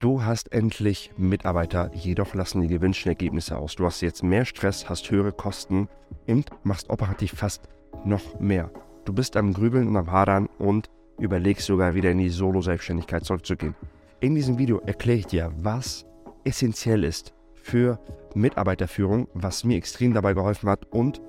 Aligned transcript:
Du 0.00 0.22
hast 0.22 0.52
endlich 0.52 1.10
Mitarbeiter, 1.16 1.90
jedoch 1.92 2.32
lassen 2.32 2.60
die 2.60 2.68
gewünschten 2.68 3.10
Ergebnisse 3.10 3.58
aus. 3.58 3.74
Du 3.74 3.84
hast 3.84 4.00
jetzt 4.00 4.22
mehr 4.22 4.44
Stress, 4.44 4.88
hast 4.88 5.10
höhere 5.10 5.32
Kosten 5.32 5.88
und 6.28 6.50
machst 6.62 6.88
operativ 6.88 7.32
fast 7.32 7.68
noch 8.04 8.38
mehr. 8.38 8.70
Du 9.04 9.12
bist 9.12 9.36
am 9.36 9.52
Grübeln 9.52 9.88
und 9.88 9.96
am 9.96 10.12
Hadern 10.12 10.48
und 10.58 10.88
überlegst 11.18 11.66
sogar 11.66 11.96
wieder 11.96 12.12
in 12.12 12.18
die 12.18 12.28
Solo-Selbstständigkeit 12.28 13.24
zurückzugehen. 13.24 13.74
In 14.20 14.36
diesem 14.36 14.56
Video 14.56 14.78
erkläre 14.86 15.18
ich 15.18 15.26
dir, 15.26 15.52
was 15.56 16.06
essentiell 16.44 17.02
ist 17.02 17.34
für 17.54 17.98
Mitarbeiterführung, 18.36 19.26
was 19.34 19.64
mir 19.64 19.76
extrem 19.76 20.14
dabei 20.14 20.32
geholfen 20.32 20.68
hat 20.68 20.86
und 20.92 21.20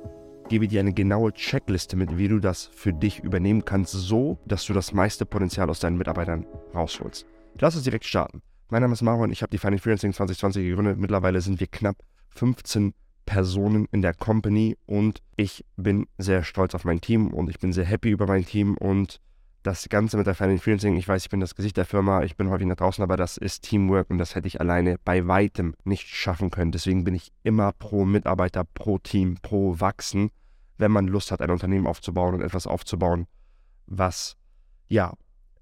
gebe 0.48 0.68
dir 0.68 0.82
eine 0.82 0.94
genaue 0.94 1.34
Checkliste 1.34 1.96
mit, 1.96 2.20
wie 2.20 2.28
du 2.28 2.38
das 2.38 2.70
für 2.72 2.94
dich 2.94 3.24
übernehmen 3.24 3.66
kannst, 3.66 3.94
so 3.94 4.38
dass 4.46 4.64
du 4.66 4.74
das 4.74 4.94
meiste 4.94 5.26
Potenzial 5.26 5.72
aus 5.72 5.80
deinen 5.80 5.98
Mitarbeitern 5.98 6.46
rausholst. 6.76 7.26
Lass 7.60 7.76
uns 7.76 7.84
direkt 7.84 8.06
starten. 8.06 8.44
Mein 8.72 8.84
Name 8.84 8.94
ist 8.94 9.02
Marwan, 9.02 9.32
ich 9.32 9.42
habe 9.42 9.50
die 9.50 9.58
Finance 9.58 9.82
Freelancing 9.82 10.14
2020 10.14 10.64
gegründet. 10.64 11.00
Mittlerweile 11.00 11.42
sind 11.42 11.60
wir 11.60 11.66
knapp 11.66 11.96
15 12.36 12.94
Personen 13.26 13.88
in 13.92 14.04
der 14.04 14.14
Company 14.14 14.78
und 14.86 15.24
ich 15.36 15.66
bin 15.76 16.06
sehr 16.20 16.44
stolz 16.44 16.76
auf 16.76 16.86
mein 16.86 17.02
Team 17.02 17.34
und 17.34 17.50
ich 17.50 17.58
bin 17.58 17.74
sehr 17.74 17.86
happy 17.86 18.12
über 18.12 18.28
mein 18.28 18.46
Team 18.46 18.78
und 18.78 19.22
das 19.64 19.90
Ganze 19.90 20.18
mit 20.18 20.28
der 20.28 20.36
Finance 20.36 20.64
Freelancing, 20.64 20.98
ich 20.98 21.08
weiß, 21.08 21.24
ich 21.24 21.30
bin 21.30 21.40
das 21.40 21.56
Gesicht 21.56 21.78
der 21.78 21.86
Firma, 21.86 22.22
ich 22.22 22.38
bin 22.38 22.50
häufig 22.52 22.68
nach 22.68 22.76
draußen, 22.76 23.04
aber 23.04 23.18
das 23.18 23.38
ist 23.38 23.64
Teamwork 23.64 24.12
und 24.12 24.20
das 24.20 24.36
hätte 24.36 24.48
ich 24.48 24.62
alleine 24.62 24.98
bei 25.04 25.26
weitem 25.28 25.74
nicht 25.84 26.08
schaffen 26.08 26.52
können. 26.52 26.72
Deswegen 26.72 27.04
bin 27.04 27.16
ich 27.16 27.32
immer 27.42 27.72
pro 27.72 28.06
Mitarbeiter, 28.06 28.66
pro 28.66 29.00
Team, 29.00 29.38
pro 29.42 29.80
Wachsen, 29.80 30.30
wenn 30.78 30.92
man 30.92 31.08
Lust 31.08 31.32
hat, 31.32 31.42
ein 31.42 31.50
Unternehmen 31.50 31.88
aufzubauen 31.88 32.36
und 32.36 32.42
etwas 32.42 32.68
aufzubauen, 32.68 33.26
was 33.88 34.38
ja 34.88 35.14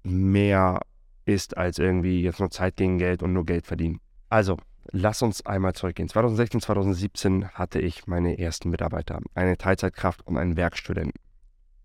mehr 0.02 0.82
ist 1.28 1.56
als 1.58 1.78
irgendwie 1.78 2.22
jetzt 2.22 2.40
nur 2.40 2.50
Zeit 2.50 2.76
gegen 2.76 2.98
Geld 2.98 3.22
und 3.22 3.34
nur 3.34 3.44
Geld 3.44 3.66
verdienen. 3.66 4.00
Also, 4.30 4.56
lass 4.90 5.20
uns 5.22 5.44
einmal 5.44 5.74
zurückgehen. 5.74 6.08
2016, 6.08 6.62
2017 6.62 7.48
hatte 7.50 7.80
ich 7.80 8.06
meine 8.06 8.38
ersten 8.38 8.70
Mitarbeiter, 8.70 9.20
eine 9.34 9.58
Teilzeitkraft 9.58 10.26
und 10.26 10.38
einen 10.38 10.56
Werkstudenten. 10.56 11.20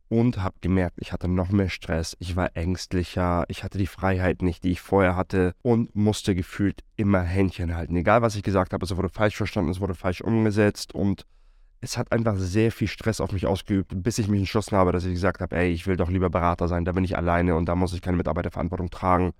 Und 0.07 0.41
habe 0.41 0.55
gemerkt, 0.61 0.97
ich 0.99 1.11
hatte 1.11 1.27
noch 1.27 1.49
mehr 1.49 1.69
Stress, 1.69 2.15
ich 2.19 2.35
war 2.35 2.55
ängstlicher, 2.55 3.45
ich 3.47 3.63
hatte 3.63 3.79
die 3.79 3.87
Freiheit 3.87 4.41
nicht, 4.41 4.63
die 4.63 4.71
ich 4.71 4.81
vorher 4.81 5.15
hatte 5.15 5.55
und 5.61 5.95
musste 5.95 6.35
gefühlt 6.35 6.81
immer 6.95 7.21
Händchen 7.21 7.75
halten. 7.75 7.95
Egal, 7.95 8.21
was 8.21 8.35
ich 8.35 8.43
gesagt 8.43 8.73
habe, 8.73 8.85
es 8.85 8.95
wurde 8.95 9.09
falsch 9.09 9.35
verstanden, 9.35 9.71
es 9.71 9.79
wurde 9.79 9.95
falsch 9.95 10.21
umgesetzt 10.21 10.93
und 10.93 11.25
es 11.83 11.97
hat 11.97 12.13
einfach 12.13 12.37
sehr 12.37 12.71
viel 12.71 12.87
Stress 12.87 13.19
auf 13.19 13.33
mich 13.33 13.45
ausgeübt, 13.45 13.91
bis 13.93 14.17
ich 14.17 14.29
mich 14.29 14.39
entschlossen 14.39 14.77
habe, 14.77 14.93
dass 14.93 15.03
ich 15.03 15.11
gesagt 15.11 15.41
habe, 15.41 15.55
ey, 15.57 15.69
ich 15.69 15.85
will 15.85 15.97
doch 15.97 16.09
lieber 16.09 16.29
Berater 16.29 16.69
sein, 16.69 16.85
da 16.85 16.93
bin 16.93 17.03
ich 17.03 17.17
alleine 17.17 17.55
und 17.55 17.65
da 17.65 17.75
muss 17.75 17.93
ich 17.93 18.01
keine 18.01 18.15
Mitarbeiterverantwortung 18.15 18.89
tragen. 18.89 19.33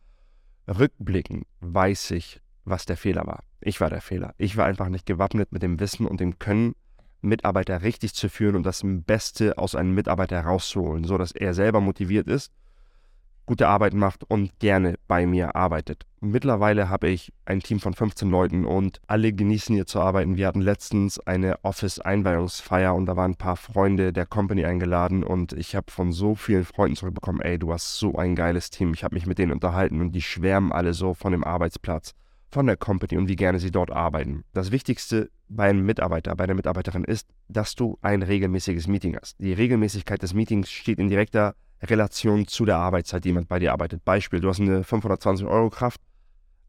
Rückblickend 0.67 1.45
weiß 1.61 2.11
ich, 2.11 2.41
was 2.66 2.85
der 2.85 2.97
Fehler 2.97 3.25
war. 3.25 3.44
Ich 3.61 3.80
war 3.80 3.89
der 3.89 4.02
Fehler. 4.02 4.33
Ich 4.38 4.58
war 4.58 4.66
einfach 4.66 4.89
nicht 4.89 5.05
gewappnet 5.05 5.53
mit 5.53 5.63
dem 5.63 5.80
Wissen 5.80 6.05
und 6.05 6.19
dem 6.19 6.38
Können, 6.38 6.75
Mitarbeiter 7.22 7.81
richtig 7.81 8.13
zu 8.13 8.27
führen 8.27 8.57
und 8.57 8.66
das 8.66 8.81
Beste 8.83 9.57
aus 9.57 9.73
einem 9.73 9.94
Mitarbeiter 9.94 10.44
herauszuholen, 10.44 11.05
sodass 11.05 11.31
er 11.31 11.53
selber 11.53 11.80
motiviert 11.80 12.28
ist 12.28 12.52
gute 13.45 13.67
Arbeit 13.67 13.94
macht 13.94 14.23
und 14.30 14.58
gerne 14.59 14.95
bei 15.08 15.25
mir 15.25 15.55
arbeitet. 15.55 16.05
Mittlerweile 16.22 16.89
habe 16.89 17.09
ich 17.09 17.33
ein 17.45 17.59
Team 17.59 17.80
von 17.80 17.94
15 17.94 18.30
Leuten 18.30 18.66
und 18.66 19.02
alle 19.08 19.33
genießen 19.33 19.75
hier 19.75 19.85
zu 19.85 20.00
arbeiten. 20.00 20.38
Wir 20.38 20.47
hatten 20.47 20.61
letztens 20.61 21.19
eine 21.19 21.61
Office-Einweihungsfeier 21.63 22.95
und 22.95 23.05
da 23.05 23.17
waren 23.17 23.31
ein 23.31 23.38
paar 23.38 23.58
Freunde 23.58 24.13
der 24.13 24.25
Company 24.25 24.63
eingeladen 24.66 25.23
und 25.23 25.52
ich 25.52 25.75
habe 25.75 25.91
von 25.91 26.13
so 26.13 26.35
vielen 26.35 26.63
Freunden 26.63 26.95
zurückbekommen, 26.95 27.41
ey, 27.41 27.59
du 27.59 27.73
hast 27.73 28.00
so 28.00 28.16
ein 28.16 28.35
geiles 28.35 28.69
Team. 28.69 28.94
Ich 28.94 29.03
habe 29.03 29.16
mich 29.16 29.25
mit 29.25 29.38
denen 29.38 29.52
unterhalten 29.52 30.00
und 30.00 30.13
die 30.13 30.22
schwärmen 30.22 30.72
alle 30.72 30.94
so 30.94 31.13
von 31.13 31.33
dem 31.33 31.44
Arbeitsplatz, 31.44 32.13
von 32.50 32.67
der 32.67 32.78
Company 32.78 33.17
und 33.17 33.28
wie 33.28 33.35
gerne 33.35 33.59
sie 33.59 33.72
dort 33.72 33.91
arbeiten. 33.91 34.45
Das 34.53 34.72
Wichtigste 34.72 35.30
bei 35.50 35.69
einem 35.69 35.85
Mitarbeiter, 35.85 36.35
bei 36.35 36.45
einer 36.45 36.53
Mitarbeiterin 36.53 37.03
ist, 37.03 37.28
dass 37.50 37.75
du 37.75 37.97
ein 38.02 38.23
regelmäßiges 38.23 38.88
Meeting 38.88 39.17
hast. 39.19 39.38
Die 39.39 39.53
Regelmäßigkeit 39.53 40.22
des 40.22 40.34
Meetings 40.34 40.72
steht 40.72 41.00
in 41.00 41.09
direkter 41.09 41.56
Relation 41.83 42.47
zu 42.47 42.66
der 42.66 42.77
Arbeitszeit, 42.77 43.23
die 43.23 43.29
jemand 43.29 43.47
bei 43.47 43.59
dir 43.59 43.71
arbeitet. 43.71 44.03
Beispiel, 44.05 44.39
du 44.39 44.49
hast 44.49 44.59
eine 44.59 44.83
520 44.83 45.45
Euro 45.45 45.69
Kraft, 45.69 46.01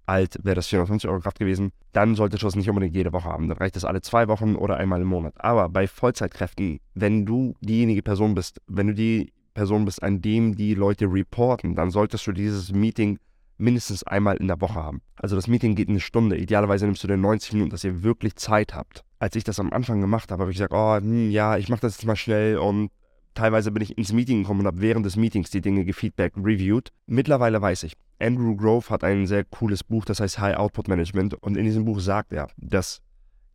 alt 0.07 0.39
wäre 0.43 0.57
das 0.57 0.67
450 0.69 1.09
Euro 1.09 1.21
Kraft 1.21 1.39
gewesen, 1.39 1.73
dann 1.93 2.15
solltest 2.15 2.43
du 2.43 2.47
es 2.47 2.57
nicht 2.57 2.69
unbedingt 2.69 2.95
jede 2.95 3.13
Woche 3.13 3.29
haben. 3.29 3.49
Dann 3.49 3.59
reicht 3.59 3.77
das 3.77 3.85
alle 3.85 4.03
zwei 4.03 4.29
Wochen 4.29 4.57
oder 4.57 4.77
einmal 4.77 5.01
im 5.01 5.09
Monat. 5.09 5.35
Aber 5.39 5.69
bei 5.69 5.87
Vollzeitkräften, 5.87 6.81
wenn 6.95 7.25
du 7.25 7.55
diejenige 7.61 8.03
Person 8.03 8.35
bist, 8.35 8.61
wenn 8.67 8.89
du 8.89 8.95
die 8.95 9.33
Person 9.55 9.85
bist, 9.85 10.03
an 10.03 10.21
dem 10.21 10.57
die 10.57 10.75
Leute 10.75 11.07
reporten, 11.07 11.75
dann 11.75 11.91
solltest 11.91 12.27
du 12.27 12.33
dieses 12.33 12.73
Meeting 12.73 13.19
mindestens 13.57 14.03
einmal 14.03 14.37
in 14.37 14.49
der 14.49 14.61
Woche 14.61 14.75
haben. 14.75 15.01
Also 15.17 15.37
das 15.37 15.47
Meeting 15.47 15.77
geht 15.77 15.89
eine 15.89 16.01
Stunde. 16.01 16.37
Idealerweise 16.37 16.87
nimmst 16.87 17.05
du 17.05 17.09
dir 17.09 17.17
90 17.17 17.53
Minuten, 17.53 17.71
dass 17.71 17.85
ihr 17.85 18.03
wirklich 18.03 18.35
Zeit 18.35 18.75
habt. 18.75 19.05
Als 19.21 19.37
ich 19.37 19.45
das 19.45 19.61
am 19.61 19.73
Anfang 19.73 20.01
gemacht 20.01 20.33
habe, 20.33 20.43
habe 20.43 20.51
ich 20.51 20.59
gesagt, 20.59 20.75
oh, 20.75 20.97
hm, 20.97 21.31
ja, 21.31 21.57
ich 21.57 21.69
mache 21.69 21.83
das 21.83 21.97
jetzt 21.97 22.05
mal 22.05 22.17
schnell 22.17 22.59
und 22.59 22.91
Teilweise 23.35 23.73
bin 23.73 23.83
ich 23.83 23.99
ins 23.99 24.13
Meeting 24.13 24.43
gekommen 24.43 24.61
und 24.61 24.67
habe 24.67 24.81
während 24.81 25.05
des 25.05 25.17
Meetings 25.17 25.51
die 25.51 25.61
Dinge 25.61 25.85
gefeedback, 25.85 26.35
reviewed. 26.37 26.93
Mittlerweile 27.07 27.61
weiß 27.61 27.83
ich, 27.83 27.95
Andrew 28.21 28.57
Grove 28.57 28.89
hat 28.91 29.03
ein 29.03 29.27
sehr 29.27 29.45
cooles 29.45 29.83
Buch, 29.83 30.05
das 30.05 30.21
heißt 30.21 30.39
High 30.39 30.57
Output 30.57 30.89
Management. 30.89 31.35
Und 31.35 31.57
in 31.57 31.65
diesem 31.65 31.85
Buch 31.85 31.99
sagt 31.99 32.33
er, 32.33 32.49
dass 32.57 33.03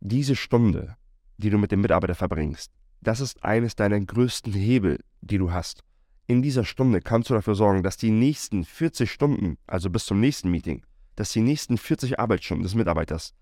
diese 0.00 0.36
Stunde, 0.36 0.96
die 1.38 1.50
du 1.50 1.56
mit 1.56 1.72
dem 1.72 1.80
Mitarbeiter 1.80 2.14
verbringst, 2.14 2.70
das 3.00 3.20
ist 3.20 3.42
eines 3.42 3.74
deiner 3.74 3.98
größten 3.98 4.52
Hebel, 4.52 5.00
die 5.22 5.38
du 5.38 5.52
hast. 5.52 5.82
In 6.26 6.42
dieser 6.42 6.64
Stunde 6.64 7.00
kannst 7.00 7.30
du 7.30 7.34
dafür 7.34 7.54
sorgen, 7.54 7.82
dass 7.82 7.96
die 7.96 8.10
nächsten 8.10 8.64
40 8.64 9.10
Stunden, 9.10 9.56
also 9.66 9.88
bis 9.88 10.04
zum 10.04 10.20
nächsten 10.20 10.50
Meeting, 10.50 10.82
dass 11.16 11.32
die 11.32 11.40
nächsten 11.40 11.78
40 11.78 12.20
Arbeitsstunden 12.20 12.62
des 12.62 12.74
Mitarbeiters 12.74 13.34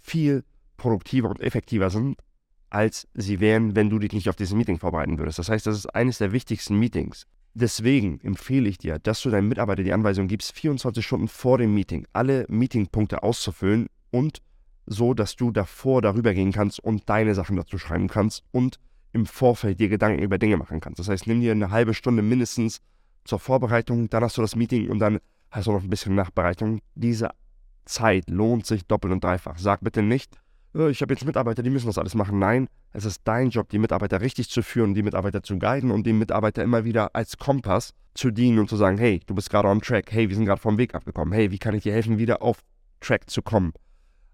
viel 0.00 0.44
produktiver 0.76 1.30
und 1.30 1.40
effektiver 1.40 1.90
sind, 1.90 2.18
als 2.70 3.06
sie 3.14 3.40
wären, 3.40 3.76
wenn 3.76 3.90
du 3.90 3.98
dich 3.98 4.12
nicht 4.12 4.28
auf 4.28 4.36
dieses 4.36 4.54
Meeting 4.54 4.78
vorbereiten 4.78 5.18
würdest. 5.18 5.38
Das 5.38 5.48
heißt, 5.48 5.66
das 5.66 5.76
ist 5.76 5.94
eines 5.94 6.18
der 6.18 6.32
wichtigsten 6.32 6.78
Meetings. 6.78 7.26
Deswegen 7.54 8.20
empfehle 8.20 8.68
ich 8.68 8.76
dir, 8.78 8.98
dass 8.98 9.22
du 9.22 9.30
deinem 9.30 9.48
Mitarbeiter 9.48 9.82
die 9.82 9.92
Anweisung 9.92 10.28
gibst, 10.28 10.52
24 10.52 11.04
Stunden 11.04 11.28
vor 11.28 11.58
dem 11.58 11.72
Meeting 11.72 12.06
alle 12.12 12.44
Meetingpunkte 12.48 13.22
auszufüllen 13.22 13.86
und 14.10 14.42
so, 14.84 15.14
dass 15.14 15.36
du 15.36 15.50
davor 15.50 16.02
darüber 16.02 16.34
gehen 16.34 16.52
kannst 16.52 16.80
und 16.80 17.08
deine 17.08 17.34
Sachen 17.34 17.56
dazu 17.56 17.78
schreiben 17.78 18.08
kannst 18.08 18.44
und 18.52 18.78
im 19.12 19.26
Vorfeld 19.26 19.80
dir 19.80 19.88
Gedanken 19.88 20.22
über 20.22 20.38
Dinge 20.38 20.58
machen 20.58 20.80
kannst. 20.80 20.98
Das 20.98 21.08
heißt, 21.08 21.26
nimm 21.26 21.40
dir 21.40 21.52
eine 21.52 21.70
halbe 21.70 21.94
Stunde 21.94 22.22
mindestens 22.22 22.82
zur 23.24 23.38
Vorbereitung, 23.38 24.10
dann 24.10 24.22
hast 24.22 24.36
du 24.36 24.42
das 24.42 24.54
Meeting 24.54 24.90
und 24.90 24.98
dann 24.98 25.18
hast 25.50 25.66
du 25.66 25.72
noch 25.72 25.82
ein 25.82 25.90
bisschen 25.90 26.14
Nachbereitung. 26.14 26.80
Diese 26.94 27.30
Zeit 27.86 28.28
lohnt 28.28 28.66
sich 28.66 28.86
doppelt 28.86 29.12
und 29.12 29.24
dreifach. 29.24 29.58
Sag 29.58 29.80
bitte 29.80 30.02
nicht, 30.02 30.38
ich 30.88 31.00
habe 31.00 31.14
jetzt 31.14 31.24
Mitarbeiter, 31.24 31.62
die 31.62 31.70
müssen 31.70 31.86
das 31.86 31.98
alles 31.98 32.14
machen. 32.14 32.38
Nein, 32.38 32.68
es 32.92 33.04
ist 33.04 33.22
dein 33.24 33.50
Job, 33.50 33.68
die 33.70 33.78
Mitarbeiter 33.78 34.20
richtig 34.20 34.50
zu 34.50 34.62
führen, 34.62 34.94
die 34.94 35.02
Mitarbeiter 35.02 35.42
zu 35.42 35.58
guiden 35.58 35.90
und 35.90 36.06
den 36.06 36.18
Mitarbeiter 36.18 36.62
immer 36.62 36.84
wieder 36.84 37.14
als 37.14 37.38
Kompass 37.38 37.94
zu 38.14 38.30
dienen 38.30 38.58
und 38.58 38.68
zu 38.68 38.76
sagen, 38.76 38.98
hey, 38.98 39.20
du 39.26 39.34
bist 39.34 39.50
gerade 39.50 39.68
on 39.68 39.80
track, 39.80 40.12
hey, 40.12 40.28
wir 40.28 40.36
sind 40.36 40.44
gerade 40.44 40.60
vom 40.60 40.78
Weg 40.78 40.94
abgekommen, 40.94 41.32
hey, 41.32 41.50
wie 41.50 41.58
kann 41.58 41.74
ich 41.74 41.82
dir 41.82 41.92
helfen, 41.92 42.18
wieder 42.18 42.42
auf 42.42 42.60
Track 43.00 43.30
zu 43.30 43.42
kommen? 43.42 43.72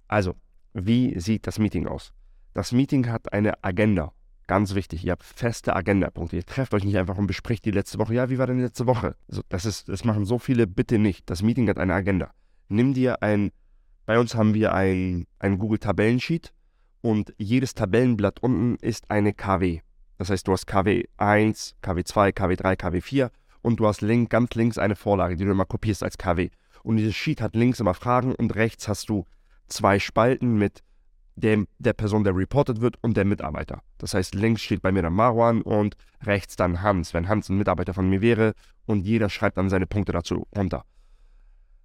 Also, 0.08 0.34
wie 0.74 1.18
sieht 1.18 1.46
das 1.46 1.58
Meeting 1.58 1.86
aus? 1.86 2.12
Das 2.54 2.72
Meeting 2.72 3.08
hat 3.08 3.32
eine 3.32 3.62
Agenda. 3.62 4.12
Ganz 4.46 4.74
wichtig, 4.74 5.04
ihr 5.04 5.12
habt 5.12 5.22
feste 5.22 5.74
Agendapunkte. 5.74 6.36
Ihr 6.36 6.44
trefft 6.44 6.74
euch 6.74 6.84
nicht 6.84 6.98
einfach 6.98 7.16
und 7.16 7.26
bespricht 7.26 7.64
die 7.64 7.70
letzte 7.70 7.98
Woche. 7.98 8.14
Ja, 8.14 8.28
wie 8.28 8.38
war 8.38 8.46
denn 8.46 8.56
die 8.56 8.64
letzte 8.64 8.86
Woche? 8.86 9.16
Also, 9.28 9.42
das, 9.48 9.64
ist, 9.64 9.88
das 9.88 10.04
machen 10.04 10.24
so 10.24 10.38
viele 10.38 10.66
bitte 10.66 10.98
nicht. 10.98 11.30
Das 11.30 11.42
Meeting 11.42 11.68
hat 11.68 11.78
eine 11.78 11.94
Agenda. 11.94 12.32
Nimm 12.68 12.94
dir 12.94 13.22
ein 13.22 13.52
bei 14.06 14.18
uns 14.18 14.34
haben 14.34 14.54
wir 14.54 14.74
ein, 14.74 15.26
ein 15.38 15.58
Google-Tabellensheet 15.58 16.52
und 17.00 17.32
jedes 17.38 17.74
Tabellenblatt 17.74 18.42
unten 18.42 18.76
ist 18.76 19.10
eine 19.10 19.32
KW. 19.32 19.80
Das 20.18 20.30
heißt, 20.30 20.46
du 20.46 20.52
hast 20.52 20.66
KW 20.66 21.04
1, 21.16 21.76
KW 21.82 22.04
2, 22.04 22.32
KW 22.32 22.56
3, 22.56 22.76
KW 22.76 23.00
4 23.00 23.30
und 23.62 23.80
du 23.80 23.86
hast 23.86 24.00
link, 24.00 24.30
ganz 24.30 24.54
links 24.54 24.78
eine 24.78 24.96
Vorlage, 24.96 25.36
die 25.36 25.44
du 25.44 25.50
immer 25.50 25.64
kopierst 25.64 26.02
als 26.02 26.18
KW. 26.18 26.50
Und 26.82 26.96
dieses 26.96 27.14
Sheet 27.14 27.40
hat 27.40 27.54
links 27.54 27.80
immer 27.80 27.94
Fragen 27.94 28.34
und 28.34 28.54
rechts 28.54 28.88
hast 28.88 29.08
du 29.08 29.24
zwei 29.68 29.98
Spalten 29.98 30.58
mit 30.58 30.82
dem, 31.36 31.66
der 31.78 31.92
Person, 31.92 32.24
der 32.24 32.36
reported 32.36 32.80
wird 32.80 32.96
und 33.02 33.16
der 33.16 33.24
Mitarbeiter. 33.24 33.82
Das 33.98 34.14
heißt, 34.14 34.34
links 34.34 34.62
steht 34.62 34.82
bei 34.82 34.92
mir 34.92 35.02
dann 35.02 35.14
Marwan 35.14 35.62
und 35.62 35.96
rechts 36.22 36.56
dann 36.56 36.82
Hans, 36.82 37.14
wenn 37.14 37.28
Hans 37.28 37.48
ein 37.48 37.56
Mitarbeiter 37.56 37.94
von 37.94 38.08
mir 38.08 38.20
wäre 38.20 38.54
und 38.86 39.06
jeder 39.06 39.30
schreibt 39.30 39.56
dann 39.56 39.70
seine 39.70 39.86
Punkte 39.86 40.12
dazu 40.12 40.46
runter. 40.56 40.84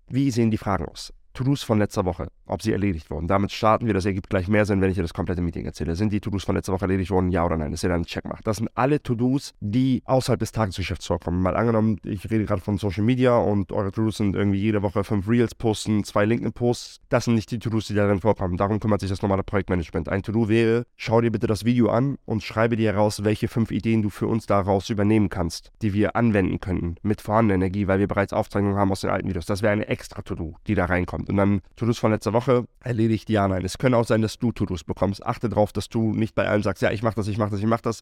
Wie 0.07 0.31
sehen 0.31 0.51
die 0.51 0.57
Fragen 0.57 0.85
aus? 0.85 1.13
To-Dos 1.37 1.61
von 1.61 1.77
letzter 1.77 2.03
Woche, 2.03 2.29
ob 2.47 2.63
sie 2.63 2.71
erledigt 2.71 3.11
wurden. 3.11 3.27
Damit 3.27 3.51
starten 3.51 3.85
wir. 3.85 3.93
Das 3.93 4.05
ergibt 4.05 4.27
gleich 4.27 4.47
mehr 4.47 4.65
Sinn, 4.65 4.81
wenn 4.81 4.89
ich 4.89 4.95
dir 4.95 5.03
das 5.03 5.13
komplette 5.13 5.41
Meeting 5.41 5.65
erzähle. 5.65 5.95
Sind 5.95 6.11
die 6.11 6.19
To-Dos 6.19 6.43
von 6.43 6.55
letzter 6.55 6.73
Woche 6.73 6.85
erledigt 6.85 7.11
worden? 7.11 7.29
Ja 7.29 7.45
oder 7.45 7.57
nein? 7.57 7.69
Dass 7.69 7.83
ihr 7.83 7.89
dann 7.89 7.97
einen 7.97 8.05
Check 8.05 8.25
macht. 8.25 8.47
Das 8.47 8.57
sind 8.57 8.69
alle 8.73 9.03
To-Dos, 9.03 9.53
die 9.59 10.01
außerhalb 10.05 10.39
des 10.39 10.51
Tagesgeschäfts 10.51 11.05
vorkommen. 11.05 11.43
Mal 11.43 11.55
angenommen, 11.55 11.99
ich 12.03 12.27
rede 12.31 12.45
gerade 12.45 12.61
von 12.61 12.79
Social 12.79 13.03
Media 13.03 13.37
und 13.37 13.71
eure 13.71 13.91
To-Dos 13.91 14.17
sind 14.17 14.35
irgendwie 14.35 14.57
jede 14.57 14.81
Woche 14.81 15.03
fünf 15.03 15.29
Reels 15.29 15.53
posten, 15.53 16.03
zwei 16.03 16.25
LinkedIn-Posts. 16.25 17.01
Das 17.09 17.25
sind 17.25 17.35
nicht 17.35 17.51
die 17.51 17.59
To-Dos, 17.59 17.85
die 17.85 17.93
darin 17.93 18.19
vorkommen. 18.19 18.57
Darum 18.57 18.79
kümmert 18.79 19.01
sich 19.01 19.09
das 19.11 19.21
normale 19.21 19.43
Projektmanagement. 19.43 20.09
Ein 20.09 20.23
To-Do 20.23 20.49
wäre, 20.49 20.85
schau 20.95 21.21
dir 21.21 21.31
bitte 21.31 21.45
das 21.45 21.65
Video 21.65 21.89
an 21.89 22.17
und 22.25 22.41
schreibe 22.41 22.77
dir 22.77 22.93
heraus, 22.93 23.23
welche 23.23 23.47
fünf 23.47 23.69
Ideen 23.69 24.01
du 24.01 24.09
für 24.09 24.25
uns 24.25 24.47
daraus 24.47 24.89
übernehmen 24.89 25.29
kannst, 25.29 25.71
die 25.83 25.93
wir 25.93 26.15
anwenden 26.15 26.59
könnten 26.59 26.95
mit 27.03 27.21
vorhandener 27.21 27.53
Energie, 27.53 27.87
weil 27.87 27.99
wir 27.99 28.07
bereits 28.07 28.33
Aufzeichnungen 28.33 28.77
haben 28.77 28.91
aus 28.91 29.01
den 29.01 29.11
alten 29.11 29.29
Videos. 29.29 29.45
Das 29.45 29.61
wäre 29.61 29.73
eine 29.73 29.87
extra 29.87 30.23
To-Do, 30.23 30.55
die 30.65 30.73
da 30.73 30.85
reinkommt 30.85 31.26
Und 31.29 31.37
dann 31.37 31.61
To-Dos 31.75 31.99
von 31.99 32.11
letzter 32.11 32.33
Woche 32.33 32.65
erledigt 32.79 33.29
ja, 33.29 33.47
nein. 33.47 33.65
Es 33.65 33.77
können 33.77 33.95
auch 33.95 34.05
sein, 34.05 34.21
dass 34.21 34.37
du 34.37 34.51
To-Dos 34.51 34.83
bekommst. 34.83 35.25
Achte 35.25 35.49
darauf, 35.49 35.71
dass 35.73 35.89
du 35.89 36.13
nicht 36.13 36.35
bei 36.35 36.47
allen 36.47 36.63
sagst, 36.63 36.81
ja, 36.81 36.91
ich 36.91 37.03
mach 37.03 37.13
das, 37.13 37.27
ich 37.27 37.37
mach 37.37 37.49
das, 37.49 37.59
ich 37.59 37.65
mach 37.65 37.81
das. 37.81 38.01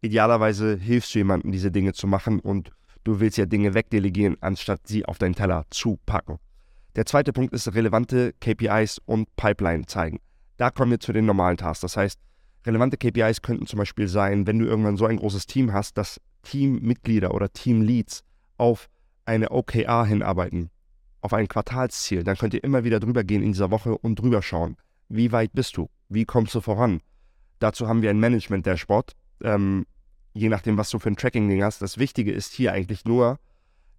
Idealerweise 0.00 0.76
hilfst 0.76 1.14
du 1.14 1.20
jemandem, 1.20 1.52
diese 1.52 1.70
Dinge 1.70 1.92
zu 1.92 2.06
machen 2.06 2.40
und 2.40 2.70
du 3.04 3.20
willst 3.20 3.38
ja 3.38 3.46
Dinge 3.46 3.74
wegdelegieren, 3.74 4.36
anstatt 4.40 4.86
sie 4.86 5.04
auf 5.04 5.18
deinen 5.18 5.34
Teller 5.34 5.64
zu 5.70 5.98
packen. 6.06 6.38
Der 6.96 7.06
zweite 7.06 7.32
Punkt 7.32 7.54
ist 7.54 7.74
relevante 7.74 8.34
KPIs 8.40 9.00
und 9.06 9.34
Pipeline 9.36 9.86
zeigen. 9.86 10.18
Da 10.56 10.70
kommen 10.70 10.90
wir 10.90 11.00
zu 11.00 11.12
den 11.12 11.24
normalen 11.24 11.56
Tasks. 11.56 11.80
Das 11.80 11.96
heißt, 11.96 12.18
relevante 12.66 12.96
KPIs 12.96 13.42
könnten 13.42 13.66
zum 13.66 13.78
Beispiel 13.78 14.08
sein, 14.08 14.46
wenn 14.46 14.58
du 14.58 14.66
irgendwann 14.66 14.96
so 14.96 15.06
ein 15.06 15.16
großes 15.16 15.46
Team 15.46 15.72
hast, 15.72 15.96
dass 15.96 16.20
Teammitglieder 16.42 17.32
oder 17.34 17.52
Teamleads 17.52 18.24
auf 18.58 18.88
eine 19.24 19.50
OKR 19.50 20.04
hinarbeiten, 20.04 20.70
auf 21.22 21.32
ein 21.32 21.48
Quartalsziel, 21.48 22.24
dann 22.24 22.36
könnt 22.36 22.52
ihr 22.52 22.62
immer 22.62 22.84
wieder 22.84 23.00
drüber 23.00 23.24
gehen 23.24 23.42
in 23.42 23.52
dieser 23.52 23.70
Woche 23.70 23.96
und 23.96 24.16
drüber 24.16 24.42
schauen. 24.42 24.76
Wie 25.08 25.32
weit 25.32 25.52
bist 25.54 25.76
du? 25.76 25.88
Wie 26.08 26.24
kommst 26.24 26.54
du 26.54 26.60
voran? 26.60 27.00
Dazu 27.58 27.88
haben 27.88 28.02
wir 28.02 28.10
ein 28.10 28.20
Management-Dashboard, 28.20 29.12
ähm, 29.44 29.86
je 30.34 30.48
nachdem, 30.48 30.76
was 30.76 30.90
du 30.90 30.98
für 30.98 31.10
ein 31.10 31.16
Tracking-Ding 31.16 31.62
hast. 31.62 31.80
Das 31.80 31.96
Wichtige 31.96 32.32
ist 32.32 32.52
hier 32.52 32.72
eigentlich 32.72 33.04
nur, 33.04 33.38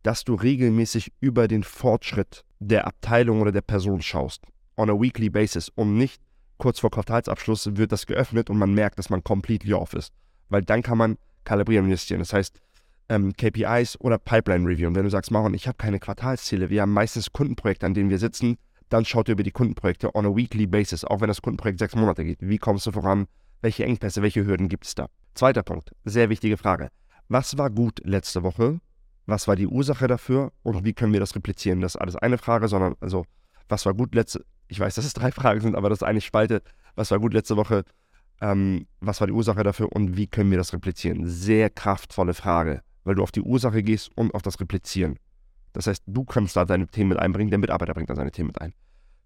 dass 0.04 0.26
du 0.26 0.36
regelmäßig 0.36 1.14
über 1.22 1.48
den 1.48 1.64
Fortschritt 1.64 2.44
der 2.60 2.86
Abteilung 2.88 3.42
oder 3.42 3.52
der 3.52 3.62
Person 3.62 4.02
schaust. 4.02 4.44
On 4.76 4.90
a 4.90 4.94
weekly 4.94 5.30
basis. 5.30 5.70
Und 5.70 5.98
nicht 5.98 6.22
kurz 6.58 6.80
vor 6.80 6.92
Quartalsabschluss 6.92 7.78
wird 7.78 7.92
das 7.92 8.06
geöffnet 8.06 8.50
und 8.50 8.58
man 8.58 8.74
merkt, 8.74 9.00
dass 9.00 9.10
man 9.10 9.24
completely 9.24 9.74
off 9.74 9.94
ist. 9.94 10.14
Weil 10.50 10.64
dann 10.64 10.82
kann 10.82 10.98
man 10.98 11.18
kalibrieren. 11.46 11.90
Das 11.90 12.34
heißt, 12.34 12.60
ähm, 13.10 13.34
KPIs 13.34 14.00
oder 14.00 14.18
Pipeline 14.18 14.68
Review. 14.68 14.88
Und 14.88 14.96
wenn 14.96 15.04
du 15.04 15.10
sagst, 15.10 15.32
Maron, 15.32 15.54
ich 15.54 15.68
habe 15.68 15.78
keine 15.78 16.00
Quartalsziele, 16.00 16.70
wir 16.70 16.82
haben 16.82 16.94
meistens 16.94 17.32
Kundenprojekte, 17.32 17.86
an 17.86 17.94
denen 17.94 18.10
wir 18.10 18.20
sitzen, 18.20 18.58
dann 18.90 19.06
schaut 19.06 19.28
ihr 19.28 19.34
über 19.34 19.44
die 19.44 19.52
Kundenprojekte 19.52 20.14
on 20.16 20.26
a 20.26 20.36
weekly 20.36 20.68
basis, 20.68 21.04
auch 21.04 21.22
wenn 21.22 21.28
das 21.28 21.42
Kundenprojekt 21.42 21.80
sechs 21.80 21.96
Monate 21.96 22.24
geht. 22.24 22.40
Wie 22.42 22.58
kommst 22.58 22.86
du 22.86 22.92
voran? 22.92 23.28
Welche 23.62 23.86
Engpässe, 23.86 24.22
welche 24.22 24.46
Hürden 24.46 24.68
gibt 24.68 24.86
es 24.86 24.96
da? 24.96 25.08
Zweiter 25.34 25.64
Punkt, 25.64 25.92
sehr 26.06 26.30
wichtige 26.30 26.58
Frage. 26.58 26.90
Was 27.30 27.58
war 27.58 27.70
gut 27.70 28.02
letzte 28.04 28.44
Woche? 28.44 28.80
Was 29.26 29.48
war 29.48 29.56
die 29.56 29.68
Ursache 29.68 30.08
dafür? 30.08 30.52
Und 30.64 30.84
wie 30.84 30.94
können 30.94 31.14
wir 31.14 31.22
das 31.22 31.36
replizieren? 31.36 31.80
Das 31.80 31.96
ist 31.96 32.02
alles 32.02 32.18
eine 32.18 32.38
Frage, 32.38 32.68
sondern 32.68 32.96
also, 33.00 33.26
was 33.70 33.86
war 33.86 33.94
gut 33.94 34.14
letzte, 34.14 34.46
ich 34.68 34.80
weiß, 34.80 34.96
dass 34.96 35.06
es 35.06 35.14
drei 35.14 35.32
Fragen 35.34 35.62
sind, 35.62 35.76
aber 35.76 35.90
das 35.90 36.00
ist 36.00 36.04
eine 36.04 36.22
Spalte. 36.22 36.62
Was 36.96 37.10
war 37.10 37.20
gut 37.20 37.34
letzte 37.34 37.56
Woche? 37.56 37.86
Ähm, 38.42 38.88
was 39.00 39.22
war 39.22 39.28
die 39.28 39.34
Ursache 39.34 39.64
dafür 39.64 39.92
und 39.94 40.18
wie 40.18 40.28
können 40.28 40.52
wir 40.52 40.58
das 40.58 40.74
replizieren? 40.74 41.26
Sehr 41.26 41.70
kraftvolle 41.70 42.34
Frage 42.34 42.82
weil 43.04 43.16
du 43.16 43.24
auf 43.24 43.32
die 43.32 43.42
Ursache 43.42 43.84
gehst 43.84 44.12
und 44.16 44.34
auf 44.34 44.42
das 44.42 44.60
Replizieren. 44.60 45.18
Das 45.74 45.88
heißt, 45.88 46.04
du 46.06 46.24
kannst 46.24 46.56
da 46.56 46.66
deine 46.66 46.88
Themen 46.88 47.10
mit 47.10 47.20
einbringen, 47.20 47.50
der 47.50 47.60
Mitarbeiter 47.60 47.94
bringt 47.94 48.10
da 48.10 48.16
seine 48.16 48.32
Themen 48.32 48.48
mit 48.48 48.62
ein. 48.62 48.74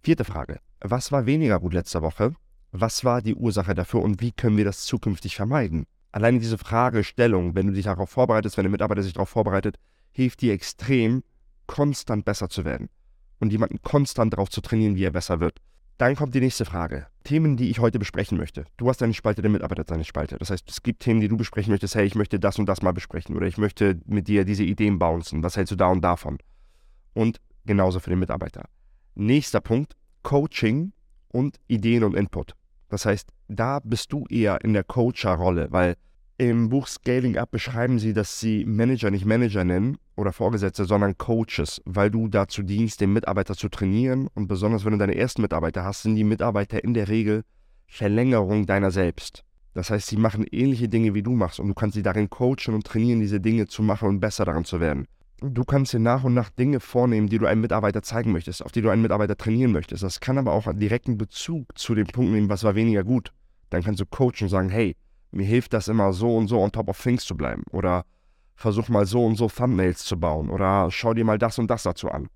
Vierte 0.02 0.24
Frage. 0.24 0.60
Was 0.80 1.12
war 1.12 1.26
weniger 1.26 1.60
gut 1.60 1.74
letzte 1.74 2.02
Woche? 2.02 2.34
Was 2.72 3.04
war 3.04 3.22
die 3.22 3.36
Ursache 3.36 3.74
dafür 3.74 4.02
und 4.02 4.22
wie 4.22 4.32
können 4.32 4.58
wir 4.58 4.66
das 4.66 4.84
zukünftig 4.84 5.36
vermeiden? 5.36 5.86
Alleine 6.12 6.40
diese 6.40 6.58
Fragestellung, 6.58 7.56
wenn 7.56 7.68
du 7.68 7.74
dich 7.74 7.86
darauf 7.86 8.10
vorbereitest, 8.10 8.58
wenn 8.58 8.64
der 8.64 8.72
Mitarbeiter 8.72 9.04
sich 9.04 9.14
darauf 9.14 9.30
vorbereitet, 9.30 9.78
hilft 10.12 10.42
dir 10.42 10.54
extrem, 10.54 11.24
konstant 11.68 12.26
besser 12.26 12.50
zu 12.50 12.66
werden 12.66 12.90
und 13.40 13.52
jemanden 13.52 13.82
konstant 13.82 14.34
darauf 14.34 14.50
zu 14.50 14.62
trainieren, 14.62 14.96
wie 14.96 15.04
er 15.04 15.12
besser 15.12 15.40
wird. 15.40 15.60
Dann 15.98 16.16
kommt 16.16 16.36
die 16.36 16.42
nächste 16.42 16.64
Frage. 16.64 17.08
Themen, 17.24 17.58
die 17.58 17.70
ich 17.70 17.80
heute 17.80 17.98
besprechen 17.98 18.38
möchte. 18.38 18.66
Du 18.78 18.88
hast 18.88 19.02
deine 19.02 19.16
Spalte, 19.16 19.42
der 19.42 19.50
Mitarbeiter 19.50 19.80
hat 19.80 19.90
seine 19.90 20.04
Spalte. 20.04 20.38
Das 20.38 20.52
heißt, 20.52 20.70
es 20.70 20.84
gibt 20.84 21.02
Themen, 21.02 21.22
die 21.22 21.28
du 21.28 21.38
besprechen 21.38 21.72
möchtest. 21.72 21.96
Hey, 21.96 22.06
ich 22.06 22.14
möchte 22.14 22.40
das 22.40 22.60
und 22.60 22.68
das 22.68 22.84
mal 22.84 22.94
besprechen 22.94 23.36
oder 23.36 23.48
ich 23.48 23.58
möchte 23.58 24.00
mit 24.06 24.28
dir 24.28 24.46
diese 24.46 24.64
Ideen 24.64 25.00
bouncen. 25.00 25.42
Was 25.42 25.58
hältst 25.58 25.72
du 25.72 25.76
da 25.76 25.88
und 25.88 26.02
davon? 26.02 26.38
Und 27.14 27.42
genauso 27.66 28.00
für 28.00 28.12
den 28.12 28.20
Mitarbeiter. 28.20 28.66
Nächster 29.16 29.60
Punkt, 29.60 29.96
Coaching 30.22 30.94
und 31.30 31.60
Ideen 31.68 32.04
und 32.04 32.16
Input. 32.16 32.54
Das 32.90 33.06
heißt, 33.06 33.32
da 33.48 33.80
bist 33.84 34.14
du 34.14 34.26
eher 34.30 34.64
in 34.64 34.74
der 34.74 34.84
Coacher-Rolle, 34.84 35.68
weil 35.72 35.96
im 36.38 36.70
Buch 36.70 36.88
Scaling 36.88 37.38
Up 37.38 37.50
beschreiben 37.50 37.98
sie, 37.98 38.14
dass 38.14 38.40
sie 38.40 38.64
Manager 38.66 39.10
nicht 39.10 39.26
Manager 39.26 39.64
nennen 39.64 39.98
oder 40.16 40.32
Vorgesetzte, 40.32 40.86
sondern 40.86 41.18
Coaches, 41.18 41.82
weil 41.86 42.12
du 42.12 42.28
dazu 42.28 42.62
dienst, 42.62 43.02
den 43.02 43.14
Mitarbeiter 43.14 43.56
zu 43.56 43.70
trainieren. 43.70 44.28
Und 44.36 44.48
besonders 44.48 44.86
wenn 44.86 44.92
du 44.92 45.00
deine 45.00 45.16
ersten 45.16 45.42
Mitarbeiter 45.42 45.84
hast, 45.84 46.04
sind 46.04 46.16
die 46.16 46.24
Mitarbeiter 46.24 46.84
in 46.84 46.94
der 46.94 47.08
Regel 47.08 47.44
Verlängerung 47.88 48.66
deiner 48.68 48.92
selbst. 48.92 49.44
Das 49.74 49.90
heißt, 49.90 50.08
sie 50.08 50.18
machen 50.18 50.46
ähnliche 50.52 50.90
Dinge, 50.90 51.14
wie 51.14 51.24
du 51.24 51.32
machst 51.32 51.60
und 51.60 51.68
du 51.70 51.74
kannst 51.74 51.96
sie 51.96 52.04
darin 52.04 52.30
coachen 52.30 52.74
und 52.74 52.86
trainieren, 52.86 53.20
diese 53.20 53.40
Dinge 53.40 53.68
zu 53.68 53.82
machen 53.82 54.08
und 54.08 54.20
besser 54.20 54.46
daran 54.46 54.66
zu 54.66 54.80
werden. 54.80 55.08
Du 55.40 55.64
kannst 55.64 55.94
dir 55.94 56.00
nach 56.00 56.24
und 56.24 56.34
nach 56.34 56.50
Dinge 56.50 56.80
vornehmen, 56.80 57.28
die 57.28 57.38
du 57.38 57.46
einem 57.46 57.62
Mitarbeiter 57.62 58.02
zeigen 58.02 58.32
möchtest, 58.32 58.66
auf 58.66 58.72
die 58.72 58.82
du 58.82 58.90
einen 58.90 59.04
Mitarbeiter 59.04 59.38
trainieren 59.38 59.72
möchtest. 59.72 60.02
Das 60.02 60.20
kann 60.20 60.40
aber 60.40 60.52
auch 60.52 60.66
einen 60.66 60.80
direkten 60.80 61.18
Bezug 61.18 61.78
zu 61.78 61.94
dem 61.94 62.08
Punkt 62.08 62.32
nehmen, 62.32 62.50
was 62.50 62.64
war 62.64 62.74
weniger 62.74 63.04
gut. 63.04 63.32
Dann 63.70 63.84
kannst 63.84 64.02
du 64.02 64.06
coachen 64.06 64.44
und 64.44 64.50
sagen, 64.50 64.70
hey, 64.70 64.96
mir 65.32 65.46
hilft 65.46 65.74
das 65.74 65.88
immer 65.88 66.14
so 66.14 66.36
und 66.36 66.48
so 66.48 66.60
on 66.60 66.72
top 66.72 66.90
of 66.90 67.02
things 67.02 67.26
zu 67.26 67.36
bleiben. 67.36 67.64
Oder 67.72 68.06
versuch 68.56 68.90
mal 68.90 69.06
so 69.06 69.24
und 69.26 69.36
so 69.36 69.48
Thumbnails 69.48 70.04
zu 70.04 70.20
bauen. 70.20 70.50
Oder 70.50 70.90
schau 70.92 71.14
dir 71.14 71.26
mal 71.26 71.38
das 71.38 71.60
und 71.60 71.70
das 71.70 71.84
dazu 71.84 72.10
an. 72.10 72.28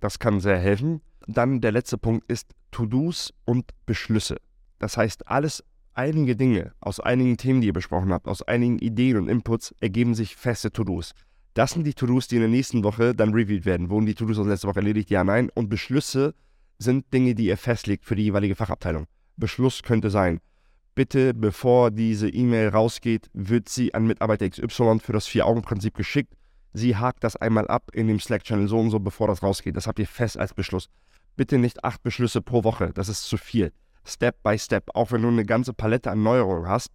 Das 0.00 0.18
kann 0.18 0.40
sehr 0.40 0.58
helfen. 0.58 1.00
Dann 1.26 1.60
der 1.60 1.72
letzte 1.72 1.96
Punkt 1.96 2.30
ist 2.30 2.52
To-Dos 2.70 3.32
und 3.44 3.70
Beschlüsse. 3.86 4.36
Das 4.78 4.96
heißt, 4.96 5.28
alles, 5.28 5.64
einige 5.94 6.36
Dinge 6.36 6.72
aus 6.80 7.00
einigen 7.00 7.36
Themen, 7.36 7.60
die 7.60 7.68
ihr 7.68 7.72
besprochen 7.72 8.12
habt, 8.12 8.28
aus 8.28 8.42
einigen 8.42 8.78
Ideen 8.78 9.16
und 9.16 9.28
Inputs 9.28 9.74
ergeben 9.80 10.14
sich 10.14 10.36
feste 10.36 10.70
To-Dos. 10.70 11.12
Das 11.54 11.70
sind 11.70 11.86
die 11.86 11.94
To-Dos, 11.94 12.28
die 12.28 12.36
in 12.36 12.42
der 12.42 12.50
nächsten 12.50 12.82
Woche 12.82 13.14
dann 13.14 13.32
reviewed 13.32 13.64
werden. 13.64 13.88
Wurden 13.88 14.06
die 14.06 14.14
To-Dos 14.14 14.38
aus 14.38 14.46
letzter 14.46 14.68
Woche 14.68 14.80
erledigt? 14.80 15.08
Ja, 15.08 15.24
nein. 15.24 15.50
Und 15.54 15.68
Beschlüsse 15.68 16.34
sind 16.78 17.12
Dinge, 17.14 17.34
die 17.34 17.46
ihr 17.46 17.56
festlegt 17.56 18.04
für 18.04 18.16
die 18.16 18.24
jeweilige 18.24 18.56
Fachabteilung. 18.56 19.06
Beschluss 19.36 19.82
könnte 19.82 20.10
sein, 20.10 20.40
bitte, 20.94 21.34
bevor 21.34 21.90
diese 21.90 22.28
E-Mail 22.28 22.68
rausgeht, 22.68 23.28
wird 23.32 23.68
sie 23.68 23.94
an 23.94 24.06
Mitarbeiter 24.06 24.48
XY 24.48 24.98
für 25.00 25.12
das 25.12 25.26
Vier-Augen-Prinzip 25.26 25.94
geschickt. 25.94 26.34
Sie 26.72 26.96
hakt 26.96 27.22
das 27.22 27.36
einmal 27.36 27.68
ab 27.68 27.90
in 27.92 28.08
dem 28.08 28.18
Slack-Channel 28.18 28.68
so 28.68 28.78
und 28.78 28.90
so, 28.90 28.98
bevor 28.98 29.28
das 29.28 29.42
rausgeht. 29.42 29.76
Das 29.76 29.86
habt 29.86 29.98
ihr 29.98 30.06
fest 30.06 30.38
als 30.38 30.54
Beschluss. 30.54 30.88
Bitte 31.36 31.58
nicht 31.58 31.84
acht 31.84 32.02
Beschlüsse 32.02 32.42
pro 32.42 32.64
Woche, 32.64 32.92
das 32.94 33.08
ist 33.08 33.24
zu 33.24 33.36
viel. 33.36 33.72
Step 34.04 34.42
by 34.42 34.58
Step, 34.58 34.90
auch 34.94 35.12
wenn 35.12 35.22
du 35.22 35.28
eine 35.28 35.44
ganze 35.44 35.72
Palette 35.72 36.10
an 36.10 36.22
Neuerungen 36.22 36.68
hast. 36.68 36.90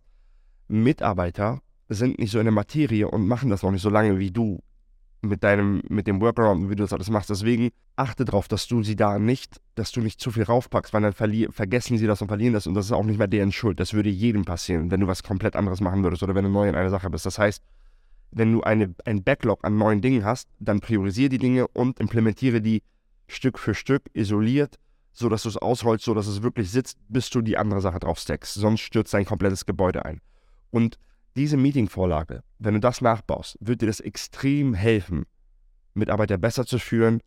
Mitarbeiter 0.67 1.61
sind 1.89 2.19
nicht 2.19 2.31
so 2.31 2.39
in 2.39 2.45
der 2.45 2.53
Materie 2.53 3.09
und 3.09 3.27
machen 3.27 3.49
das 3.49 3.63
noch 3.63 3.71
nicht 3.71 3.81
so 3.81 3.89
lange 3.89 4.19
wie 4.19 4.31
du 4.31 4.61
mit 5.21 5.43
deinem, 5.43 5.81
mit 5.89 6.07
dem 6.07 6.21
Workaround, 6.21 6.69
wie 6.69 6.75
du 6.75 6.83
das 6.83 6.93
alles 6.93 7.09
machst. 7.09 7.29
Deswegen 7.29 7.71
achte 7.95 8.25
darauf, 8.25 8.47
dass 8.47 8.67
du 8.67 8.83
sie 8.83 8.95
da 8.95 9.19
nicht, 9.19 9.59
dass 9.75 9.91
du 9.91 10.01
nicht 10.01 10.21
zu 10.21 10.31
viel 10.31 10.43
raufpackst, 10.43 10.93
weil 10.93 11.01
dann 11.01 11.13
vergessen 11.13 11.97
sie 11.97 12.07
das 12.07 12.21
und 12.21 12.29
verlieren 12.29 12.53
das 12.53 12.67
und 12.67 12.73
das 12.73 12.85
ist 12.85 12.91
auch 12.91 13.03
nicht 13.03 13.17
mehr 13.17 13.27
deren 13.27 13.51
Schuld. 13.51 13.79
Das 13.79 13.93
würde 13.93 14.09
jedem 14.09 14.45
passieren, 14.45 14.91
wenn 14.91 15.01
du 15.01 15.07
was 15.07 15.23
komplett 15.23 15.55
anderes 15.55 15.81
machen 15.81 16.03
würdest 16.03 16.23
oder 16.23 16.35
wenn 16.35 16.45
du 16.45 16.49
neu 16.49 16.69
in 16.69 16.75
einer 16.75 16.89
Sache 16.89 17.09
bist. 17.09 17.25
Das 17.25 17.37
heißt, 17.37 17.63
wenn 18.31 18.53
du 18.53 18.61
eine, 18.61 18.93
ein 19.05 19.23
Backlog 19.23 19.65
an 19.65 19.77
neuen 19.77 20.01
Dingen 20.01 20.23
hast, 20.23 20.47
dann 20.59 20.79
priorisiere 20.79 21.29
die 21.29 21.39
Dinge 21.39 21.67
und 21.67 21.99
implementiere 21.99 22.61
die 22.61 22.83
Stück 23.27 23.59
für 23.59 23.73
Stück 23.73 24.03
isoliert, 24.13 24.77
sodass 25.11 25.43
du 25.43 25.49
es 25.49 25.57
ausrollst, 25.57 26.05
sodass 26.05 26.27
es 26.27 26.43
wirklich 26.43 26.71
sitzt, 26.71 26.97
bis 27.09 27.29
du 27.29 27.41
die 27.41 27.57
andere 27.57 27.81
Sache 27.81 27.99
drauf 27.99 28.19
stackst. 28.19 28.53
Sonst 28.53 28.81
stürzt 28.81 29.13
dein 29.13 29.25
komplettes 29.25 29.65
Gebäude 29.65 30.05
ein. 30.05 30.21
Und 30.71 30.97
diese 31.35 31.57
Meeting-Vorlage, 31.57 32.43
wenn 32.59 32.73
du 32.73 32.79
das 32.79 33.01
nachbaust, 33.01 33.57
wird 33.59 33.81
dir 33.81 33.87
das 33.87 33.99
extrem 33.99 34.73
helfen, 34.73 35.25
Mitarbeiter 35.93 36.37
besser 36.37 36.65
zu 36.65 36.79
führen, 36.79 37.21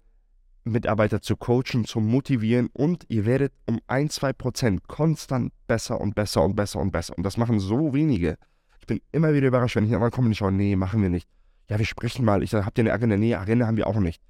Mitarbeiter 0.65 1.21
zu 1.21 1.37
coachen, 1.37 1.85
zu 1.85 2.01
motivieren 2.01 2.69
und 2.73 3.05
ihr 3.09 3.27
werdet 3.27 3.53
um 3.67 3.81
ein, 3.87 4.11
zwei 4.11 4.33
Prozent 4.33 4.87
konstant 4.87 5.53
besser 5.67 6.01
und 6.01 6.15
besser 6.15 6.43
und 6.43 6.55
besser 6.55 6.81
und 6.81 6.93
besser. 6.93 7.17
Und 7.17 7.25
das 7.25 7.37
machen 7.37 7.59
so 7.59 7.93
wenige. 7.95 8.37
Ich 8.81 8.87
bin 8.87 9.01
immer 9.13 9.35
wieder 9.35 9.49
überrascht, 9.49 9.77
wenn 9.77 9.87
ich 9.87 9.95
einmal 9.95 10.11
komme 10.11 10.29
und 10.29 10.35
schaue, 10.35 10.53
nee, 10.53 10.77
machen 10.77 11.03
wir 11.03 11.09
nicht. 11.09 11.29
Ja, 11.69 11.79
wir 11.79 11.87
sprechen 11.87 12.25
mal. 12.25 12.43
Ich 12.43 12.51
sage, 12.51 12.67
habt 12.67 12.79
ihr 12.79 12.83
eine 12.83 12.93
Agenda? 12.93 13.17
Nee, 13.17 13.35
Agenda 13.35 13.67
haben 13.67 13.77
wir 13.77 13.87
auch 13.87 13.99
nicht. 13.99 14.21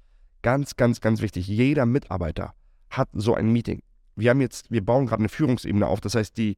Ganz, 0.41 0.75
ganz, 0.75 1.01
ganz 1.01 1.21
wichtig. 1.21 1.47
Jeder 1.47 1.85
Mitarbeiter 1.85 2.53
hat 2.89 3.09
so 3.13 3.35
ein 3.35 3.51
Meeting. 3.51 3.81
Wir 4.15 4.29
haben 4.29 4.41
jetzt, 4.41 4.69
wir 4.71 4.83
bauen 4.83 5.05
gerade 5.05 5.21
eine 5.21 5.29
Führungsebene 5.29 5.85
auf. 5.85 6.01
Das 6.01 6.15
heißt, 6.15 6.37
die 6.37 6.57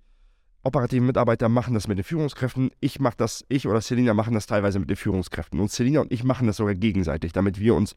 operativen 0.65 1.05
Mitarbeiter 1.05 1.47
machen 1.47 1.75
das 1.75 1.87
mit 1.87 1.97
den 1.97 2.03
Führungskräften. 2.03 2.71
Ich 2.79 2.99
mache 2.99 3.15
das, 3.17 3.45
ich 3.49 3.67
oder 3.67 3.81
Selina 3.81 4.13
machen 4.13 4.33
das 4.33 4.47
teilweise 4.47 4.79
mit 4.79 4.89
den 4.89 4.97
Führungskräften. 4.97 5.59
Und 5.59 5.71
Selina 5.71 6.01
und 6.01 6.11
ich 6.11 6.23
machen 6.23 6.47
das 6.47 6.57
sogar 6.57 6.73
gegenseitig, 6.73 7.31
damit 7.33 7.59
wir 7.59 7.75
uns 7.75 7.95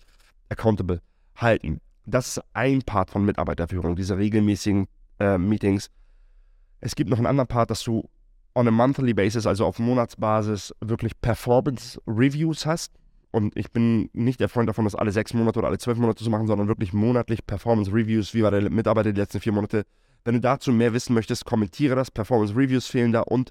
accountable 0.50 1.00
halten. 1.34 1.80
Das 2.04 2.28
ist 2.28 2.42
ein 2.52 2.82
Part 2.82 3.10
von 3.10 3.24
Mitarbeiterführung, 3.24 3.96
diese 3.96 4.18
regelmäßigen 4.18 4.86
äh, 5.18 5.38
Meetings. 5.38 5.90
Es 6.80 6.94
gibt 6.94 7.10
noch 7.10 7.18
einen 7.18 7.26
anderen 7.26 7.48
Part, 7.48 7.70
dass 7.70 7.82
du 7.82 8.08
on 8.54 8.68
a 8.68 8.70
monthly 8.70 9.14
basis, 9.14 9.46
also 9.46 9.64
auf 9.64 9.78
Monatsbasis, 9.78 10.74
wirklich 10.80 11.18
Performance 11.20 12.00
Reviews 12.06 12.66
hast. 12.66 12.92
Und 13.30 13.56
ich 13.56 13.70
bin 13.72 14.10
nicht 14.12 14.40
der 14.40 14.48
Freund 14.48 14.68
davon, 14.68 14.84
das 14.84 14.94
alle 14.94 15.12
sechs 15.12 15.34
Monate 15.34 15.58
oder 15.58 15.68
alle 15.68 15.78
zwölf 15.78 15.98
Monate 15.98 16.24
zu 16.24 16.30
machen, 16.30 16.46
sondern 16.46 16.68
wirklich 16.68 16.92
monatlich 16.92 17.46
Performance 17.46 17.92
Reviews. 17.92 18.34
Wie 18.34 18.42
war 18.42 18.50
der 18.50 18.68
Mitarbeiter 18.70 19.12
die 19.12 19.20
letzten 19.20 19.40
vier 19.40 19.52
Monate? 19.52 19.84
Wenn 20.28 20.34
du 20.34 20.40
dazu 20.42 20.72
mehr 20.72 20.92
wissen 20.92 21.14
möchtest, 21.14 21.46
kommentiere 21.46 21.96
das. 21.96 22.10
Performance 22.10 22.54
Reviews 22.54 22.86
fehlen 22.86 23.12
da 23.12 23.22
und 23.22 23.50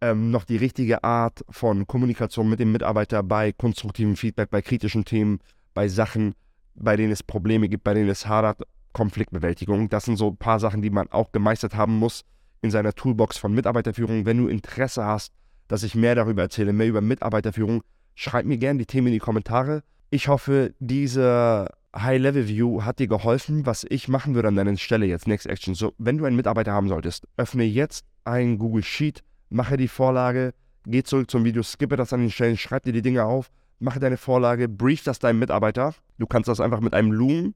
ähm, 0.00 0.30
noch 0.30 0.44
die 0.44 0.56
richtige 0.56 1.02
Art 1.02 1.44
von 1.50 1.84
Kommunikation 1.88 2.48
mit 2.48 2.60
dem 2.60 2.70
Mitarbeiter 2.70 3.24
bei 3.24 3.50
konstruktivem 3.50 4.14
Feedback, 4.14 4.48
bei 4.48 4.62
kritischen 4.62 5.04
Themen, 5.04 5.40
bei 5.74 5.88
Sachen, 5.88 6.36
bei 6.76 6.94
denen 6.94 7.10
es 7.10 7.24
Probleme 7.24 7.68
gibt, 7.68 7.82
bei 7.82 7.92
denen 7.94 8.08
es 8.08 8.28
hadert. 8.28 8.62
Konfliktbewältigung. 8.92 9.88
Das 9.88 10.04
sind 10.04 10.16
so 10.16 10.28
ein 10.28 10.36
paar 10.36 10.60
Sachen, 10.60 10.80
die 10.80 10.90
man 10.90 11.10
auch 11.10 11.32
gemeistert 11.32 11.74
haben 11.74 11.98
muss 11.98 12.22
in 12.60 12.70
seiner 12.70 12.92
Toolbox 12.92 13.36
von 13.36 13.52
Mitarbeiterführung. 13.52 14.24
Wenn 14.24 14.38
du 14.38 14.46
Interesse 14.46 15.04
hast, 15.04 15.32
dass 15.66 15.82
ich 15.82 15.96
mehr 15.96 16.14
darüber 16.14 16.42
erzähle, 16.42 16.72
mehr 16.72 16.86
über 16.86 17.00
Mitarbeiterführung, 17.00 17.82
schreib 18.14 18.46
mir 18.46 18.58
gerne 18.58 18.78
die 18.78 18.86
Themen 18.86 19.08
in 19.08 19.14
die 19.14 19.18
Kommentare. 19.18 19.82
Ich 20.10 20.28
hoffe, 20.28 20.72
diese 20.78 21.66
High-Level-View 21.94 22.82
hat 22.82 22.98
dir 22.98 23.06
geholfen, 23.06 23.66
was 23.66 23.84
ich 23.88 24.08
machen 24.08 24.34
würde 24.34 24.48
an 24.48 24.56
deiner 24.56 24.76
Stelle 24.76 25.06
jetzt, 25.06 25.26
Next 25.26 25.46
Action. 25.46 25.74
So, 25.74 25.92
wenn 25.98 26.18
du 26.18 26.24
einen 26.24 26.36
Mitarbeiter 26.36 26.72
haben 26.72 26.88
solltest, 26.88 27.26
öffne 27.36 27.64
jetzt 27.64 28.06
ein 28.24 28.58
Google 28.58 28.82
Sheet, 28.82 29.22
mache 29.50 29.76
die 29.76 29.88
Vorlage, 29.88 30.54
geh 30.86 31.02
zurück 31.02 31.30
zum 31.30 31.44
Video, 31.44 31.62
skippe 31.62 31.96
das 31.96 32.12
an 32.12 32.20
den 32.20 32.30
Stellen, 32.30 32.56
schreib 32.56 32.84
dir 32.84 32.92
die 32.92 33.02
Dinge 33.02 33.24
auf, 33.24 33.50
mache 33.78 34.00
deine 34.00 34.16
Vorlage, 34.16 34.68
brief 34.68 35.02
das 35.04 35.18
deinem 35.18 35.38
Mitarbeiter. 35.40 35.94
Du 36.18 36.26
kannst 36.26 36.48
das 36.48 36.60
einfach 36.60 36.80
mit 36.80 36.94
einem 36.94 37.12
Loom 37.12 37.54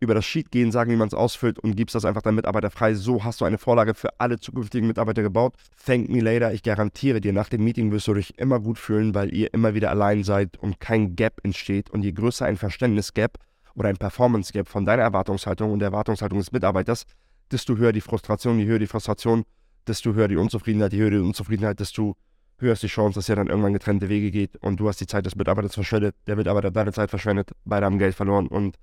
über 0.00 0.14
das 0.14 0.24
Sheet 0.26 0.50
gehen, 0.50 0.70
sagen, 0.70 0.92
wie 0.92 0.96
man 0.96 1.08
es 1.08 1.14
ausfüllt 1.14 1.58
und 1.58 1.74
gibst 1.74 1.94
das 1.94 2.04
einfach 2.04 2.22
deinem 2.22 2.36
Mitarbeiter 2.36 2.70
frei. 2.70 2.94
So 2.94 3.24
hast 3.24 3.40
du 3.40 3.44
eine 3.44 3.58
Vorlage 3.58 3.94
für 3.94 4.20
alle 4.20 4.38
zukünftigen 4.38 4.86
Mitarbeiter 4.86 5.22
gebaut. 5.22 5.54
Thank 5.84 6.08
me 6.08 6.20
later. 6.20 6.52
Ich 6.52 6.62
garantiere 6.62 7.20
dir, 7.20 7.32
nach 7.32 7.48
dem 7.48 7.64
Meeting 7.64 7.90
wirst 7.90 8.06
du 8.06 8.14
dich 8.14 8.38
immer 8.38 8.60
gut 8.60 8.78
fühlen, 8.78 9.14
weil 9.14 9.34
ihr 9.34 9.52
immer 9.54 9.74
wieder 9.74 9.90
allein 9.90 10.22
seid 10.22 10.56
und 10.58 10.78
kein 10.78 11.16
Gap 11.16 11.40
entsteht. 11.42 11.90
Und 11.90 12.02
je 12.02 12.12
größer 12.12 12.46
ein 12.46 12.56
Verständnis-Gap 12.56 13.38
oder 13.78 13.88
ein 13.88 13.96
Performance-Gap 13.96 14.68
von 14.68 14.84
deiner 14.84 15.02
Erwartungshaltung 15.02 15.72
und 15.72 15.78
der 15.78 15.86
Erwartungshaltung 15.88 16.38
des 16.38 16.52
Mitarbeiters, 16.52 17.06
desto 17.50 17.76
höher 17.76 17.92
die 17.92 18.00
Frustration, 18.00 18.58
je 18.58 18.66
höher 18.66 18.78
die 18.78 18.86
Frustration, 18.86 19.44
desto 19.86 20.14
höher 20.14 20.28
die 20.28 20.36
Unzufriedenheit, 20.36 20.92
je 20.92 21.00
höher 21.00 21.10
die 21.10 21.18
Unzufriedenheit, 21.18 21.78
desto 21.78 22.16
höher 22.58 22.72
ist 22.72 22.82
die 22.82 22.88
Chance, 22.88 23.18
dass 23.18 23.28
ihr 23.28 23.36
dann 23.36 23.46
irgendwann 23.46 23.72
getrennte 23.72 24.08
Wege 24.08 24.30
geht 24.30 24.56
und 24.56 24.80
du 24.80 24.88
hast 24.88 25.00
die 25.00 25.06
Zeit 25.06 25.26
des 25.26 25.36
Mitarbeiters 25.36 25.74
verschwendet, 25.74 26.16
der 26.26 26.36
Mitarbeiter 26.36 26.70
deine 26.70 26.92
Zeit 26.92 27.10
verschwendet, 27.10 27.52
beide 27.64 27.86
haben 27.86 27.98
Geld 27.98 28.16
verloren 28.16 28.48
und 28.48 28.76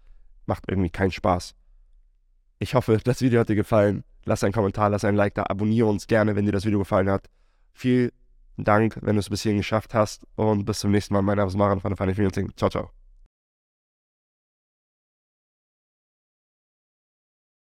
macht 0.46 0.64
irgendwie 0.68 0.90
keinen 0.90 1.12
Spaß. 1.12 1.56
Ich 2.60 2.74
hoffe, 2.74 2.98
das 3.04 3.22
Video 3.22 3.42
hat 3.42 3.50
dir 3.50 3.56
gefallen. 3.56 4.04
Lass 4.24 4.44
einen 4.44 4.54
Kommentar, 4.54 4.90
lass 4.90 5.04
ein 5.04 5.16
Like 5.16 5.36
da, 5.36 5.44
abonniere 5.44 5.88
uns 5.88 6.08
gerne, 6.08 6.36
wenn 6.36 6.46
dir 6.46 6.52
das 6.52 6.66
Video 6.66 6.80
gefallen 6.80 7.10
hat. 7.10 7.28
Vielen 7.74 8.12
Dank, 8.58 8.98
wenn 9.02 9.18
du 9.18 9.20
es 9.20 9.30
bis 9.30 9.44
hierhin 9.44 9.58
geschafft 9.58 9.94
hast 9.94 10.25
und 10.36 10.66
bis 10.66 10.80
zum 10.80 10.92
nächsten 10.92 11.14
Mal. 11.14 11.22
Mein 11.22 11.38
Name 11.38 11.50
ist 11.50 11.58
Maran 11.58 11.82
von 11.82 11.92
der 11.92 11.98
Funny 11.98 12.16
Financing. 12.16 12.52
Ciao, 12.56 12.70
ciao. 12.70 13.05